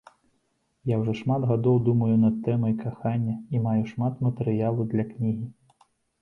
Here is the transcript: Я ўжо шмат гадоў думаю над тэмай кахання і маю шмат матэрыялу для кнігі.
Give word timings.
Я 0.91 0.95
ўжо 1.01 1.13
шмат 1.19 1.41
гадоў 1.51 1.77
думаю 1.87 2.15
над 2.21 2.39
тэмай 2.47 2.73
кахання 2.79 3.35
і 3.57 3.61
маю 3.67 3.83
шмат 3.93 4.13
матэрыялу 4.29 4.89
для 4.95 5.07
кнігі. 5.13 5.47